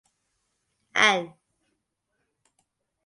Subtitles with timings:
[1.09, 1.25] Ann.